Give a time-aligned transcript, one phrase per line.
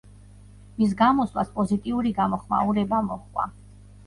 [0.77, 3.47] მის გამოსვლას პოზიტიური გამოხმაურება მოჰყვა.